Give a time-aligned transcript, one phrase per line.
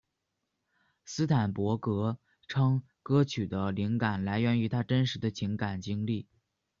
[1.05, 2.17] 斯坦伯格
[2.47, 6.27] 称歌曲的灵感来源于他的真实情感经历。